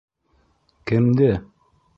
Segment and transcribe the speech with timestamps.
[0.87, 1.31] Кемде?